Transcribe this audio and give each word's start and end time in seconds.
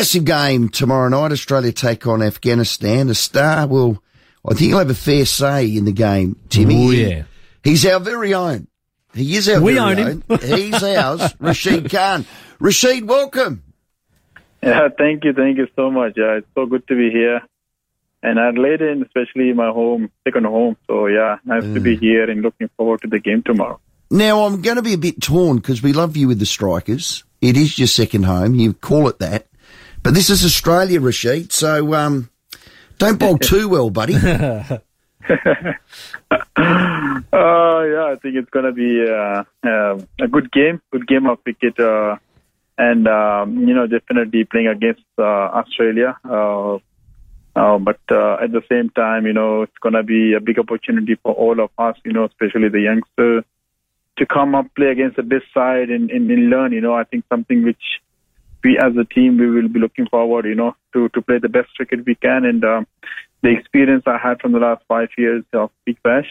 Massive 0.00 0.24
game 0.24 0.70
tomorrow 0.70 1.10
night. 1.10 1.30
Australia 1.30 1.72
take 1.72 2.06
on 2.06 2.22
Afghanistan. 2.22 3.10
A 3.10 3.14
star 3.14 3.66
will, 3.66 4.02
I 4.48 4.54
think 4.54 4.70
he'll 4.70 4.78
have 4.78 4.88
a 4.88 4.94
fair 4.94 5.26
say 5.26 5.76
in 5.76 5.84
the 5.84 5.92
game, 5.92 6.40
Timmy. 6.48 6.86
Oh, 6.86 6.90
yeah. 6.90 7.24
He's 7.62 7.84
our 7.84 8.00
very 8.00 8.32
own. 8.32 8.66
He 9.12 9.36
is 9.36 9.46
our 9.50 9.60
We 9.60 9.74
very 9.74 9.90
own 9.90 9.98
him. 9.98 10.24
own. 10.30 10.38
He's 10.38 10.82
ours. 10.82 11.34
Rashid 11.38 11.90
Khan. 11.90 12.24
Rashid, 12.60 13.06
welcome. 13.06 13.62
Yeah, 14.62 14.88
thank 14.96 15.24
you, 15.24 15.34
thank 15.34 15.58
you 15.58 15.68
so 15.76 15.90
much. 15.90 16.14
Yeah, 16.16 16.38
it's 16.38 16.48
so 16.54 16.64
good 16.64 16.88
to 16.88 16.96
be 16.96 17.10
here. 17.10 17.42
And 18.22 18.38
Adelaide, 18.38 18.80
and 18.80 19.04
especially 19.04 19.52
my 19.52 19.68
home, 19.68 20.10
second 20.24 20.46
home. 20.46 20.78
So 20.86 21.08
yeah, 21.08 21.40
nice 21.44 21.64
to 21.64 21.78
be 21.78 21.98
mm. 21.98 22.00
here 22.00 22.30
and 22.30 22.40
looking 22.40 22.70
forward 22.78 23.02
to 23.02 23.08
the 23.08 23.18
game 23.18 23.42
tomorrow. 23.42 23.78
Now, 24.10 24.46
I'm 24.46 24.62
going 24.62 24.76
to 24.76 24.82
be 24.82 24.94
a 24.94 24.98
bit 24.98 25.20
torn 25.20 25.58
because 25.58 25.82
we 25.82 25.92
love 25.92 26.16
you 26.16 26.26
with 26.26 26.38
the 26.38 26.46
Strikers. 26.46 27.22
It 27.42 27.58
is 27.58 27.78
your 27.78 27.86
second 27.86 28.22
home. 28.22 28.54
You 28.54 28.72
call 28.72 29.06
it 29.06 29.18
that. 29.18 29.46
But 30.02 30.14
this 30.14 30.30
is 30.30 30.44
Australia, 30.44 31.00
Rashid. 31.00 31.52
So 31.52 31.94
um, 31.94 32.30
don't 32.98 33.18
bowl 33.18 33.38
too 33.38 33.68
well, 33.68 33.90
buddy. 33.90 34.14
Uh, 34.14 34.78
yeah, 35.28 35.74
I 38.12 38.16
think 38.20 38.36
it's 38.36 38.50
going 38.50 38.64
to 38.64 38.72
be 38.72 39.04
uh, 39.08 39.44
uh, 39.62 40.00
a 40.20 40.28
good 40.28 40.50
game, 40.50 40.80
good 40.90 41.06
game 41.06 41.26
of 41.26 41.42
cricket, 41.44 41.78
uh, 41.78 42.16
and 42.78 43.06
um, 43.06 43.68
you 43.68 43.74
know 43.74 43.86
definitely 43.86 44.44
playing 44.44 44.68
against 44.68 45.02
uh, 45.18 45.22
Australia. 45.22 46.16
Uh, 46.24 46.78
uh, 47.56 47.78
but 47.78 48.00
uh, 48.10 48.36
at 48.42 48.52
the 48.52 48.62
same 48.70 48.90
time, 48.90 49.26
you 49.26 49.32
know 49.32 49.62
it's 49.62 49.78
going 49.82 49.94
to 49.94 50.02
be 50.02 50.34
a 50.34 50.40
big 50.40 50.58
opportunity 50.58 51.16
for 51.22 51.32
all 51.34 51.60
of 51.60 51.70
us, 51.78 51.96
you 52.04 52.12
know, 52.12 52.24
especially 52.24 52.68
the 52.68 52.80
youngsters, 52.80 53.44
to 54.16 54.26
come 54.26 54.54
up 54.54 54.66
play 54.74 54.88
against 54.88 55.16
the 55.16 55.22
best 55.22 55.44
side 55.52 55.90
and, 55.90 56.10
and, 56.10 56.30
and 56.30 56.48
learn. 56.48 56.72
You 56.72 56.80
know, 56.80 56.94
I 56.94 57.04
think 57.04 57.24
something 57.28 57.64
which 57.64 58.00
we 58.62 58.78
as 58.78 58.96
a 58.96 59.04
team 59.04 59.38
we 59.38 59.50
will 59.50 59.68
be 59.68 59.80
looking 59.80 60.06
forward, 60.06 60.44
you 60.46 60.54
know, 60.54 60.74
to 60.92 61.08
to 61.10 61.22
play 61.22 61.38
the 61.38 61.48
best 61.48 61.74
cricket 61.76 62.06
we 62.06 62.14
can 62.14 62.44
and. 62.44 62.64
Um, 62.64 62.86
the 63.42 63.50
experience 63.50 64.04
I 64.06 64.18
had 64.18 64.40
from 64.40 64.52
the 64.52 64.58
last 64.58 64.84
five 64.86 65.08
years 65.16 65.44
of 65.52 65.70
Big 65.84 66.02
Bash 66.02 66.26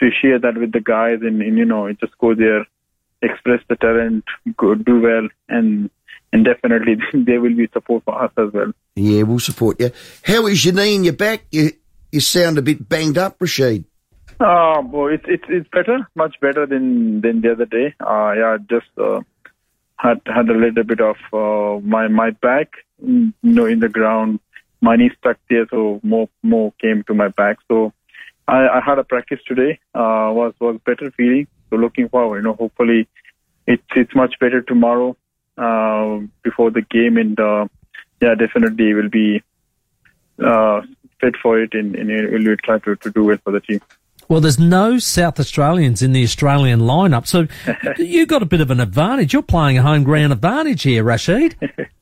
to 0.00 0.10
share 0.10 0.38
that 0.38 0.56
with 0.56 0.72
the 0.72 0.80
guys 0.80 1.18
and, 1.22 1.40
and 1.42 1.58
you 1.58 1.64
know 1.64 1.90
just 1.92 2.16
go 2.18 2.34
there, 2.34 2.66
express 3.22 3.60
the 3.68 3.76
talent, 3.76 4.24
go 4.56 4.74
do 4.74 5.00
well, 5.00 5.28
and 5.48 5.90
and 6.32 6.44
definitely 6.44 6.96
there 7.14 7.40
will 7.40 7.54
be 7.54 7.68
support 7.72 8.04
for 8.04 8.22
us 8.22 8.32
as 8.36 8.52
well. 8.52 8.72
yeah, 8.94 9.22
we'll 9.22 9.38
support 9.38 9.80
you. 9.80 9.90
How 10.24 10.46
is 10.46 10.64
your 10.64 10.74
knee 10.74 10.96
and 10.96 11.04
your 11.04 11.14
back? 11.14 11.44
You, 11.50 11.70
you 12.12 12.20
sound 12.20 12.58
a 12.58 12.62
bit 12.62 12.88
banged 12.88 13.18
up, 13.18 13.36
Rashid. 13.40 13.84
Oh, 14.38 14.82
boy, 14.82 15.14
it's 15.14 15.24
it's 15.26 15.44
it's 15.48 15.68
better, 15.70 16.08
much 16.14 16.36
better 16.40 16.66
than 16.66 17.20
than 17.22 17.40
the 17.40 17.52
other 17.52 17.64
day. 17.64 17.94
Uh, 18.00 18.32
yeah, 18.36 18.58
just 18.68 18.86
uh, 18.98 19.20
had 19.96 20.20
had 20.26 20.48
a 20.48 20.54
little 20.54 20.84
bit 20.84 21.00
of 21.00 21.16
uh, 21.32 21.80
my 21.84 22.08
my 22.08 22.30
back, 22.30 22.72
mm, 23.02 23.32
you 23.42 23.52
know, 23.52 23.66
in 23.66 23.80
the 23.80 23.88
ground. 23.88 24.40
My 24.80 24.96
knee 24.96 25.10
stuck 25.18 25.38
there, 25.48 25.66
so 25.70 26.00
more 26.02 26.28
more 26.42 26.72
came 26.80 27.02
to 27.04 27.14
my 27.14 27.28
back. 27.28 27.58
So 27.68 27.92
I, 28.46 28.68
I 28.68 28.80
had 28.84 28.98
a 28.98 29.04
practice 29.04 29.40
today. 29.46 29.78
Uh, 29.94 30.30
was 30.32 30.54
was 30.60 30.78
better 30.84 31.10
feeling. 31.10 31.46
So 31.70 31.76
looking 31.76 32.08
forward, 32.08 32.38
you 32.38 32.42
know, 32.42 32.54
hopefully 32.54 33.08
it's 33.66 33.82
it's 33.94 34.14
much 34.14 34.34
better 34.38 34.60
tomorrow 34.62 35.16
uh, 35.58 36.20
before 36.42 36.70
the 36.70 36.82
game, 36.82 37.16
and 37.16 37.38
uh, 37.40 37.66
yeah, 38.20 38.34
definitely 38.34 38.94
will 38.94 39.08
be 39.08 39.42
uh, 40.44 40.82
fit 41.20 41.36
for 41.42 41.60
it, 41.60 41.74
and, 41.74 41.96
and 41.96 42.46
will 42.46 42.56
try 42.58 42.78
to, 42.80 42.96
to 42.96 43.10
do 43.10 43.24
well 43.24 43.38
for 43.42 43.52
the 43.52 43.60
team. 43.60 43.80
Well, 44.28 44.40
there's 44.40 44.58
no 44.58 44.98
South 44.98 45.38
Australians 45.38 46.02
in 46.02 46.12
the 46.12 46.24
Australian 46.24 46.80
lineup, 46.80 47.26
so 47.26 47.46
you've 47.98 48.28
got 48.28 48.42
a 48.42 48.46
bit 48.46 48.60
of 48.60 48.70
an 48.70 48.80
advantage. 48.80 49.32
You're 49.32 49.42
playing 49.42 49.78
a 49.78 49.82
home 49.82 50.04
ground 50.04 50.32
advantage 50.32 50.82
here, 50.82 51.04
Rashid. 51.04 51.56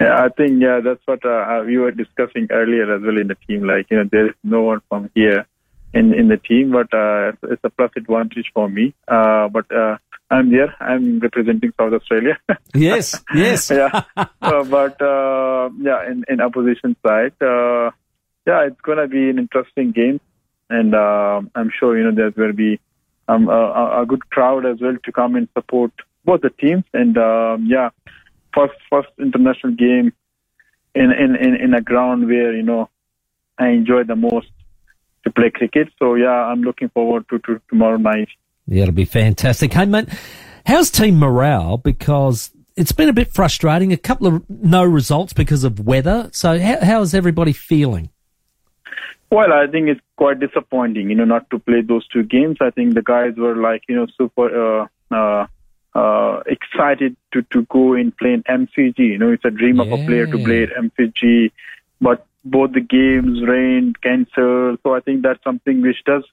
Yeah, 0.00 0.24
I 0.24 0.28
think 0.30 0.60
yeah, 0.60 0.80
that's 0.82 1.00
what 1.06 1.24
uh, 1.24 1.62
we 1.64 1.78
were 1.78 1.92
discussing 1.92 2.48
earlier 2.50 2.92
as 2.94 3.02
well 3.02 3.18
in 3.18 3.28
the 3.28 3.36
team. 3.46 3.64
Like 3.64 3.86
you 3.90 3.98
know, 3.98 4.08
there 4.10 4.26
is 4.26 4.34
no 4.42 4.62
one 4.62 4.80
from 4.88 5.10
here 5.14 5.46
in 5.94 6.12
in 6.12 6.28
the 6.28 6.38
team, 6.38 6.72
but 6.72 6.92
uh, 6.92 7.32
it's, 7.52 7.62
a 7.62 7.70
plus 7.70 7.90
advantage 7.96 8.50
for 8.52 8.68
me. 8.68 8.94
Uh, 9.06 9.48
but 9.48 9.70
uh, 9.70 9.98
I'm 10.30 10.50
here. 10.50 10.74
I'm 10.80 11.20
representing 11.20 11.72
South 11.78 11.92
Australia. 11.92 12.38
Yes, 12.74 13.22
yes. 13.34 13.70
yeah, 13.70 14.02
uh, 14.16 14.64
but 14.64 15.00
uh, 15.00 15.70
yeah, 15.78 16.10
in 16.10 16.24
in 16.28 16.40
opposition 16.40 16.96
side, 17.06 17.34
uh, 17.40 17.90
yeah, 18.46 18.66
it's 18.66 18.80
gonna 18.80 19.06
be 19.06 19.30
an 19.30 19.38
interesting 19.38 19.92
game, 19.92 20.20
and 20.72 20.94
uh, 20.94 21.40
I'm 21.54 21.70
sure 21.78 21.96
you 21.96 22.04
know 22.04 22.14
there's 22.14 22.34
going 22.34 22.48
to 22.50 22.54
be 22.54 22.80
um, 23.28 23.48
a, 23.48 24.02
a- 24.02 24.06
good 24.06 24.28
crowd 24.30 24.66
as 24.66 24.80
well 24.80 24.96
to 25.04 25.12
come 25.12 25.36
and 25.36 25.48
support 25.54 25.92
both 26.24 26.40
the 26.40 26.50
teams, 26.50 26.84
and 26.92 27.16
um, 27.18 27.66
yeah, 27.68 27.90
first 28.54 28.74
first 28.90 29.08
international 29.18 29.74
game 29.74 30.12
in 30.94 31.10
in 31.12 31.36
in, 31.36 31.54
in 31.56 31.74
a 31.74 31.80
ground 31.80 32.26
where 32.26 32.54
you 32.54 32.62
know 32.62 32.88
I 33.58 33.68
enjoy 33.68 34.04
the 34.04 34.16
most 34.16 34.48
to 35.24 35.30
play 35.30 35.50
cricket. 35.50 35.88
So 35.98 36.14
yeah, 36.14 36.28
I'm 36.30 36.62
looking 36.62 36.88
forward 36.88 37.28
to, 37.30 37.38
to 37.40 37.60
tomorrow 37.68 37.96
night. 37.96 38.28
Yeah, 38.66 38.82
it'll 38.84 38.94
be 38.94 39.04
fantastic. 39.04 39.72
Hey, 39.72 39.86
mate, 39.86 40.08
how's 40.66 40.90
team 40.90 41.18
morale? 41.18 41.76
Because 41.76 42.50
it's 42.76 42.92
been 42.92 43.08
a 43.08 43.12
bit 43.12 43.32
frustrating. 43.32 43.92
A 43.92 43.96
couple 43.96 44.26
of 44.26 44.48
no 44.48 44.84
results 44.84 45.32
because 45.32 45.64
of 45.64 45.80
weather. 45.80 46.30
So, 46.32 46.58
how, 46.58 46.84
how 46.84 47.00
is 47.02 47.14
everybody 47.14 47.52
feeling? 47.52 48.10
Well, 49.30 49.52
I 49.52 49.66
think 49.66 49.88
it's 49.88 50.00
quite 50.22 50.38
disappointing, 50.38 51.10
you 51.10 51.16
know, 51.16 51.24
not 51.24 51.50
to 51.50 51.58
play 51.58 51.80
those 51.82 52.06
two 52.06 52.22
games. 52.22 52.58
I 52.60 52.70
think 52.70 52.94
the 52.94 53.02
guys 53.02 53.34
were 53.36 53.56
like, 53.56 53.82
you 53.88 53.96
know, 53.96 54.06
super 54.16 54.46
uh, 54.64 54.86
uh, 55.10 55.46
uh, 55.94 56.42
excited 56.46 57.16
to, 57.32 57.42
to 57.50 57.62
go 57.62 57.94
and 57.94 58.16
play 58.16 58.34
in 58.34 58.44
MCG. 58.44 58.98
You 58.98 59.18
know, 59.18 59.32
it's 59.32 59.44
a 59.44 59.50
dream 59.50 59.80
of 59.80 59.90
a 59.90 59.96
player 60.06 60.26
to 60.26 60.38
play 60.44 60.62
at 60.62 60.70
MCG, 60.70 61.50
but 62.00 62.24
both 62.44 62.72
the 62.72 62.80
games 62.80 63.42
rained, 63.42 64.00
cancelled. 64.00 64.78
So 64.84 64.94
I 64.94 65.00
think 65.00 65.22
that's 65.22 65.42
something 65.42 65.82
which 65.82 66.04
does 66.04 66.24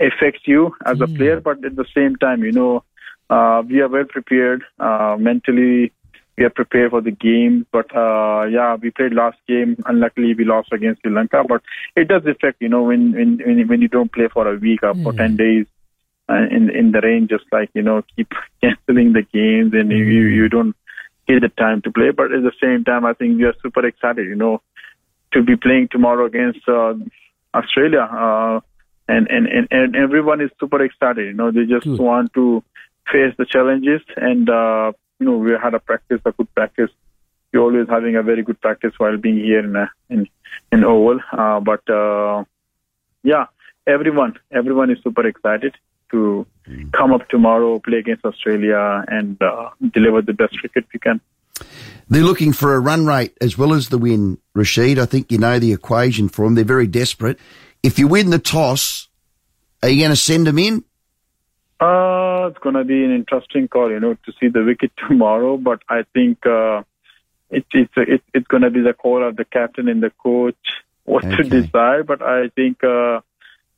affect 0.00 0.46
you 0.46 0.74
as 0.86 1.02
a 1.02 1.06
player, 1.06 1.38
but 1.38 1.62
at 1.62 1.76
the 1.76 1.86
same 1.94 2.16
time, 2.16 2.42
you 2.42 2.52
know, 2.52 2.84
uh, 3.28 3.62
we 3.68 3.80
are 3.80 3.88
well 3.88 4.04
prepared 4.08 4.64
uh, 4.78 5.16
mentally. 5.18 5.92
We 6.38 6.44
are 6.44 6.50
prepared 6.50 6.90
for 6.90 7.00
the 7.00 7.12
game, 7.12 7.66
but 7.72 7.94
uh, 7.96 8.46
yeah, 8.46 8.76
we 8.76 8.90
played 8.90 9.14
last 9.14 9.38
game. 9.48 9.76
Unluckily, 9.86 10.34
we 10.34 10.44
lost 10.44 10.70
against 10.72 11.00
Sri 11.00 11.10
Lanka, 11.10 11.44
but 11.48 11.62
it 11.94 12.08
does 12.08 12.26
affect, 12.26 12.60
you 12.60 12.68
know, 12.68 12.82
when 12.82 13.12
when 13.12 13.68
when, 13.68 13.80
you 13.80 13.88
don't 13.88 14.12
play 14.12 14.28
for 14.32 14.46
a 14.46 14.58
week 14.58 14.82
or 14.82 14.94
for 15.02 15.14
ten 15.14 15.36
days 15.36 15.66
uh, 16.28 16.46
in 16.50 16.68
in 16.70 16.92
the 16.92 17.00
rain, 17.00 17.26
just 17.28 17.44
like 17.52 17.70
you 17.72 17.82
know, 17.82 18.02
keep 18.14 18.30
canceling 18.60 19.14
the 19.14 19.22
games 19.22 19.72
and 19.72 19.90
you 19.90 20.04
you 20.04 20.26
you 20.26 20.48
don't 20.50 20.76
get 21.26 21.40
the 21.40 21.48
time 21.48 21.82
to 21.82 21.90
play. 21.90 22.10
But 22.10 22.32
at 22.32 22.42
the 22.42 22.52
same 22.60 22.84
time, 22.84 23.04
I 23.04 23.14
think 23.14 23.38
we 23.38 23.44
are 23.44 23.54
super 23.62 23.86
excited, 23.86 24.26
you 24.26 24.36
know, 24.36 24.60
to 25.32 25.42
be 25.42 25.56
playing 25.56 25.88
tomorrow 25.90 26.26
against 26.26 26.68
uh, 26.68 26.94
Australia. 27.54 28.00
Uh, 28.00 28.60
and, 29.08 29.28
and, 29.28 29.46
and, 29.46 29.68
and 29.70 29.96
everyone 29.96 30.40
is 30.40 30.50
super 30.58 30.82
excited. 30.82 31.26
You 31.26 31.32
know, 31.32 31.50
they 31.50 31.64
just 31.64 31.84
Good. 31.84 31.98
want 31.98 32.32
to 32.34 32.62
face 33.10 33.34
the 33.38 33.46
challenges. 33.46 34.02
And, 34.16 34.48
uh, 34.50 34.92
you 35.18 35.26
know, 35.26 35.36
we 35.36 35.52
had 35.52 35.74
a 35.74 35.78
practice, 35.80 36.20
a 36.24 36.32
good 36.32 36.52
practice. 36.54 36.90
We're 37.52 37.60
always 37.60 37.88
having 37.88 38.16
a 38.16 38.22
very 38.22 38.42
good 38.42 38.60
practice 38.60 38.92
while 38.98 39.16
being 39.16 39.38
here 39.38 39.60
in, 39.60 39.76
uh, 39.76 39.86
in, 40.10 40.28
in 40.72 40.84
Oval. 40.84 41.20
Uh, 41.32 41.60
but, 41.60 41.88
uh, 41.88 42.44
yeah, 43.22 43.46
everyone, 43.86 44.38
everyone 44.50 44.90
is 44.90 44.98
super 45.02 45.26
excited 45.26 45.74
to 46.10 46.46
come 46.92 47.12
up 47.12 47.28
tomorrow, 47.28 47.78
play 47.78 47.98
against 47.98 48.24
Australia 48.24 49.04
and, 49.08 49.40
uh, 49.42 49.70
deliver 49.92 50.22
the 50.22 50.32
best 50.32 50.58
cricket 50.58 50.84
we 50.92 51.00
can. 51.00 51.20
They're 52.08 52.22
looking 52.22 52.52
for 52.52 52.74
a 52.74 52.80
run 52.80 53.06
rate 53.06 53.36
as 53.40 53.58
well 53.58 53.72
as 53.72 53.88
the 53.88 53.98
win, 53.98 54.38
Rashid. 54.54 54.98
I 54.98 55.06
think 55.06 55.32
you 55.32 55.38
know 55.38 55.58
the 55.58 55.72
equation 55.72 56.28
for 56.28 56.44
them. 56.44 56.54
They're 56.54 56.64
very 56.64 56.86
desperate. 56.86 57.38
If 57.82 57.98
you 57.98 58.06
win 58.06 58.30
the 58.30 58.38
toss, 58.38 59.08
are 59.82 59.88
you 59.88 60.02
going 60.02 60.10
to 60.10 60.16
send 60.16 60.46
them 60.46 60.58
in? 60.58 60.84
Uh, 61.80 62.25
it's 62.46 62.58
going 62.58 62.74
to 62.74 62.84
be 62.84 63.04
an 63.04 63.14
interesting 63.14 63.68
call, 63.68 63.90
you 63.90 64.00
know, 64.00 64.14
to 64.14 64.32
see 64.40 64.48
the 64.48 64.64
wicket 64.64 64.92
tomorrow. 65.08 65.56
But 65.56 65.82
I 65.88 66.04
think 66.14 66.44
uh, 66.46 66.82
it, 67.50 67.66
it's 67.72 67.92
it, 67.96 68.22
it's 68.34 68.46
going 68.46 68.62
to 68.62 68.70
be 68.70 68.80
the 68.80 68.94
call 68.94 69.26
of 69.26 69.36
the 69.36 69.44
captain 69.44 69.88
and 69.88 70.02
the 70.02 70.10
coach 70.22 70.56
what 71.04 71.22
to 71.22 71.42
decide. 71.42 72.06
But 72.06 72.22
I 72.22 72.48
think 72.48 72.82
uh, 72.84 73.20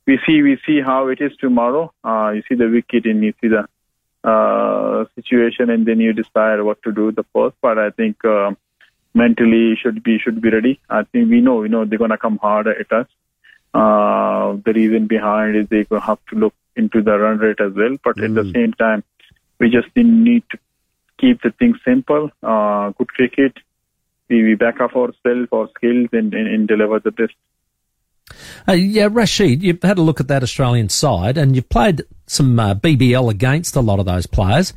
we 0.05 0.19
see 0.25 0.41
we 0.41 0.59
see 0.65 0.81
how 0.81 1.07
it 1.07 1.21
is 1.21 1.31
tomorrow. 1.37 1.93
Uh, 2.03 2.31
you 2.35 2.43
see 2.49 2.55
the 2.55 2.69
wicket 2.69 3.05
and 3.05 3.23
you 3.23 3.33
see 3.41 3.47
the 3.47 3.67
uh, 4.27 5.05
situation, 5.15 5.69
and 5.69 5.85
then 5.85 5.99
you 5.99 6.13
decide 6.13 6.61
what 6.61 6.81
to 6.83 6.91
do 6.91 7.11
the 7.11 7.25
first. 7.33 7.55
But 7.61 7.77
I 7.77 7.91
think 7.91 8.23
uh, 8.25 8.51
mentally 9.13 9.75
should 9.81 10.03
be 10.03 10.17
should 10.19 10.41
be 10.41 10.49
ready. 10.49 10.79
I 10.89 11.03
think 11.03 11.29
we 11.29 11.41
know 11.41 11.63
you 11.63 11.69
know 11.69 11.85
they're 11.85 11.97
going 11.97 12.11
to 12.11 12.17
come 12.17 12.37
harder 12.37 12.77
at 12.77 12.91
us. 12.91 13.07
Uh, 13.73 14.57
the 14.65 14.73
reason 14.73 15.05
behind 15.07 15.55
is 15.55 15.67
they 15.69 15.85
have 15.91 16.19
to 16.29 16.35
look 16.35 16.53
into 16.79 17.01
the 17.01 17.17
run 17.17 17.37
rate 17.37 17.61
as 17.61 17.73
well. 17.73 17.95
But 18.03 18.21
at 18.23 18.33
the 18.33 18.51
same 18.55 18.73
time, 18.73 19.03
we 19.59 19.69
just 19.69 19.95
need 19.95 20.43
to 20.51 20.57
keep 21.19 21.41
the 21.41 21.51
thing 21.51 21.75
simple. 21.85 22.31
Uh, 22.41 22.91
good 22.97 23.09
cricket. 23.09 23.53
We, 24.29 24.43
we 24.43 24.55
back 24.55 24.79
up 24.79 24.95
ourselves, 24.95 25.49
our 25.51 25.69
skills, 25.75 26.09
and, 26.13 26.33
and, 26.33 26.47
and 26.47 26.67
deliver 26.67 26.99
the 26.99 27.11
best. 27.11 27.33
Uh, 28.67 28.73
yeah, 28.73 29.07
Rashid, 29.11 29.63
you've 29.63 29.81
had 29.81 29.97
a 29.97 30.01
look 30.01 30.19
at 30.19 30.27
that 30.27 30.43
Australian 30.43 30.89
side 30.89 31.37
and 31.37 31.55
you've 31.55 31.69
played 31.69 32.03
some 32.27 32.59
uh, 32.59 32.75
BBL 32.75 33.29
against 33.29 33.75
a 33.75 33.81
lot 33.81 33.99
of 33.99 34.05
those 34.05 34.27
players. 34.27 34.73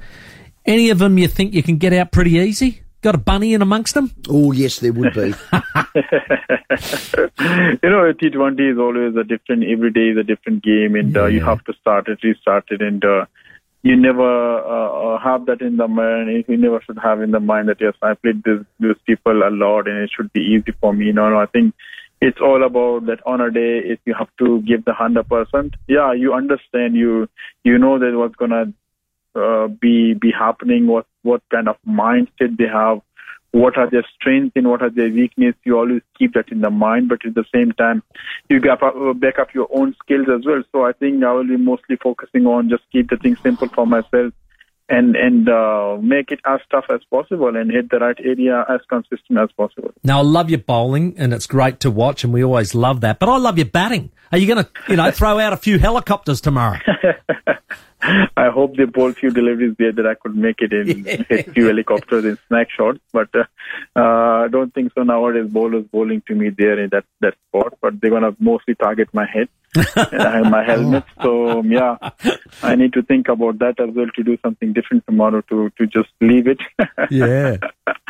Any 0.64 0.90
of 0.90 0.98
them 0.98 1.18
you 1.18 1.28
think 1.28 1.52
you 1.52 1.62
can 1.62 1.76
get 1.76 1.92
out 1.92 2.12
pretty 2.12 2.32
easy? 2.32 2.82
Got 3.02 3.14
a 3.14 3.18
bunny 3.18 3.52
in 3.52 3.62
amongst 3.62 3.94
them? 3.94 4.10
Oh, 4.28 4.52
yes, 4.52 4.78
there 4.78 4.92
would 4.92 5.12
be. 5.12 5.20
you 5.28 5.34
know, 7.90 8.06
a 8.06 8.14
T20 8.14 8.72
is 8.72 8.78
always 8.78 9.16
a 9.16 9.24
different, 9.24 9.64
every 9.64 9.90
day 9.92 10.08
is 10.10 10.16
a 10.16 10.22
different 10.22 10.62
game, 10.62 10.94
and 10.94 11.16
uh, 11.16 11.26
you 11.26 11.44
have 11.44 11.62
to 11.64 11.74
start 11.74 12.08
it, 12.08 12.20
restart 12.22 12.64
it, 12.70 12.80
and 12.80 13.04
uh, 13.04 13.26
you 13.82 13.96
never 13.96 14.58
uh, 14.58 15.14
uh, 15.14 15.18
have 15.18 15.46
that 15.46 15.60
in 15.60 15.76
the 15.76 15.88
mind. 15.88 16.44
You 16.46 16.56
never 16.56 16.80
should 16.86 16.98
have 17.02 17.20
in 17.20 17.32
the 17.32 17.40
mind 17.40 17.68
that 17.68 17.80
yes, 17.80 17.94
I 18.00 18.14
played 18.14 18.44
this 18.44 18.64
these 18.78 18.96
people 19.04 19.42
a 19.42 19.50
lot, 19.50 19.88
and 19.88 19.98
it 19.98 20.10
should 20.16 20.32
be 20.32 20.40
easy 20.40 20.72
for 20.80 20.92
me. 20.92 21.10
No, 21.12 21.30
no, 21.30 21.40
I 21.40 21.46
think 21.46 21.74
it's 22.20 22.38
all 22.40 22.64
about 22.64 23.06
that 23.06 23.18
on 23.26 23.40
a 23.40 23.50
day. 23.50 23.80
If 23.84 23.98
you 24.04 24.14
have 24.16 24.28
to 24.38 24.62
give 24.62 24.84
the 24.84 24.94
hundred 24.94 25.28
percent, 25.28 25.74
yeah, 25.88 26.12
you 26.12 26.32
understand. 26.32 26.94
You 26.94 27.28
you 27.64 27.76
know 27.76 27.98
that 27.98 28.16
what's 28.16 28.36
gonna 28.36 28.72
uh, 29.34 29.68
be 29.68 30.14
be 30.14 30.30
happening. 30.30 30.86
What 30.86 31.06
what 31.22 31.42
kind 31.50 31.68
of 31.68 31.76
mindset 31.86 32.56
they 32.56 32.68
have 32.68 33.00
what 33.52 33.76
are 33.76 33.88
their 33.88 34.04
strengths 34.14 34.56
and 34.56 34.68
what 34.68 34.82
are 34.82 34.90
their 34.90 35.10
weaknesses. 35.10 35.60
You 35.64 35.78
always 35.78 36.02
keep 36.18 36.34
that 36.34 36.50
in 36.50 36.62
the 36.62 36.70
mind, 36.70 37.08
but 37.08 37.24
at 37.24 37.34
the 37.34 37.44
same 37.54 37.72
time, 37.72 38.02
you 38.48 38.60
gap 38.60 38.82
up, 38.82 38.96
uh, 38.96 39.12
back 39.12 39.38
up 39.38 39.54
your 39.54 39.68
own 39.70 39.94
skills 40.02 40.26
as 40.34 40.44
well. 40.44 40.62
So 40.72 40.84
I 40.84 40.92
think 40.92 41.22
I 41.22 41.32
will 41.32 41.46
be 41.46 41.58
mostly 41.58 41.96
focusing 41.96 42.46
on 42.46 42.70
just 42.70 42.82
keep 42.90 43.10
the 43.10 43.18
thing 43.18 43.36
simple 43.42 43.68
for 43.68 43.86
myself 43.86 44.32
and 44.88 45.16
and 45.16 45.48
uh, 45.48 45.98
make 46.00 46.32
it 46.32 46.40
as 46.44 46.60
tough 46.70 46.86
as 46.90 47.00
possible 47.10 47.56
and 47.56 47.70
hit 47.70 47.90
the 47.90 47.98
right 47.98 48.18
area 48.24 48.64
as 48.68 48.80
consistent 48.88 49.38
as 49.38 49.50
possible. 49.52 49.92
Now, 50.02 50.18
I 50.18 50.22
love 50.22 50.50
your 50.50 50.58
bowling, 50.58 51.14
and 51.18 51.32
it's 51.32 51.46
great 51.46 51.80
to 51.80 51.90
watch, 51.90 52.24
and 52.24 52.32
we 52.32 52.42
always 52.42 52.74
love 52.74 53.02
that. 53.02 53.18
But 53.18 53.28
I 53.28 53.36
love 53.36 53.58
your 53.58 53.66
batting. 53.66 54.10
Are 54.32 54.38
you 54.38 54.46
going 54.46 54.64
to, 54.64 54.70
you 54.88 54.96
know, 54.96 55.10
throw 55.12 55.38
out 55.38 55.52
a 55.52 55.58
few 55.58 55.78
helicopters 55.78 56.40
tomorrow? 56.40 56.78
I 58.02 58.50
hope 58.50 58.76
they 58.76 58.84
bowl 58.84 59.12
few 59.12 59.30
deliveries 59.30 59.76
there 59.78 59.92
that 59.92 60.06
I 60.06 60.14
could 60.14 60.36
make 60.36 60.56
it 60.60 60.72
in 60.72 61.04
hit 61.28 61.52
few 61.52 61.66
helicopters 61.66 62.24
in 62.24 62.38
snack 62.48 62.68
shots, 62.70 62.98
but 63.12 63.28
uh, 63.34 63.44
uh, 63.94 64.44
I 64.44 64.48
don't 64.50 64.74
think 64.74 64.92
so 64.94 65.02
nowadays. 65.02 65.50
Bowlers 65.50 65.86
bowling 65.92 66.22
to 66.26 66.34
me 66.34 66.50
there 66.50 66.78
in 66.80 66.90
that 66.90 67.04
that 67.20 67.34
spot, 67.48 67.74
but 67.80 68.00
they're 68.00 68.10
gonna 68.10 68.34
mostly 68.40 68.74
target 68.74 69.08
my 69.12 69.26
head 69.26 69.48
and 69.74 70.22
I 70.22 70.36
have 70.38 70.50
my 70.50 70.64
helmet. 70.66 71.04
So 71.22 71.60
um, 71.60 71.70
yeah, 71.70 71.96
I 72.62 72.74
need 72.74 72.92
to 72.94 73.02
think 73.02 73.28
about 73.28 73.58
that 73.60 73.80
as 73.80 73.94
well 73.94 74.06
to 74.16 74.22
do 74.22 74.36
something 74.42 74.72
different 74.72 75.06
tomorrow 75.06 75.40
to 75.42 75.70
to 75.78 75.86
just 75.86 76.10
leave 76.20 76.46
it. 76.46 76.60
yeah. 77.10 77.56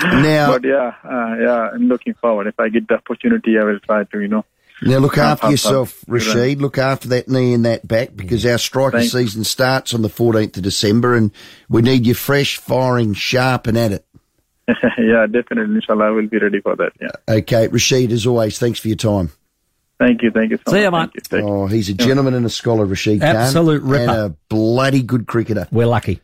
Now, 0.03 0.53
but 0.53 0.65
yeah, 0.65 0.95
uh, 1.05 1.37
yeah, 1.41 1.71
I'm 1.75 1.89
looking 1.89 2.15
forward. 2.15 2.47
If 2.47 2.59
I 2.59 2.69
get 2.69 2.89
the 2.89 2.95
opportunity, 2.95 3.59
I 3.59 3.65
will 3.65 3.81
try 3.81 4.05
to 4.05 4.21
you 4.21 4.29
know. 4.29 4.45
Now 4.83 4.99
look 4.99 5.19
after 5.19 5.45
have 5.47 5.51
yourself, 5.53 6.03
some- 6.05 6.15
Rashid. 6.15 6.61
Look 6.61 6.79
after 6.79 7.09
that 7.09 7.29
knee 7.29 7.55
and 7.55 7.65
that 7.65 7.87
back 7.87 8.11
because 8.15 8.45
our 8.47 8.59
striker 8.59 8.99
Thanks. 8.99 9.13
season 9.13 9.45
starts 9.45 9.95
on 9.95 10.03
the 10.03 10.09
14th 10.09 10.57
of 10.57 10.63
December 10.63 11.15
and 11.15 11.31
we 11.69 11.83
need 11.83 12.07
you 12.07 12.15
fresh, 12.15 12.59
firing, 12.59 13.15
sharp 13.15 13.67
and 13.67 13.77
at 13.79 13.93
it. 13.93 14.05
yeah, 14.99 15.27
definitely. 15.27 15.75
Inshallah, 15.75 16.15
we'll 16.15 16.29
be 16.29 16.39
ready 16.39 16.61
for 16.61 16.77
that. 16.77 16.93
Yeah. 17.01 17.11
Okay, 17.37 17.69
Rashid, 17.69 18.13
as 18.13 18.27
always, 18.27 18.59
thanks 18.59 18.79
for 18.79 18.89
your 18.89 18.97
time. 18.97 19.31
Thank 19.99 20.23
you. 20.23 20.31
Thank 20.33 20.51
you 20.51 20.59
so 20.67 20.73
See 20.73 20.83
ya, 20.83 20.91
much. 20.91 21.15
mate. 21.15 21.27
Thank 21.29 21.43
you. 21.43 21.47
Thank 21.47 21.49
you. 21.49 21.63
Oh, 21.63 21.67
he's 21.67 21.89
a 21.89 21.95
gentleman 21.95 22.35
and 22.35 22.45
a 22.47 22.51
scholar, 22.51 22.85
Rashid 22.85 23.21
Khan. 23.21 23.37
Absolute 23.37 23.83
ripper. 23.83 24.03
And 24.03 24.11
a 24.11 24.37
bloody 24.49 25.03
good 25.03 25.27
cricketer. 25.29 25.69
We're 25.71 25.87
lucky. 25.87 26.21